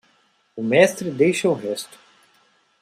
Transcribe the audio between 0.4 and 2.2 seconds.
O mestre deixa o resto.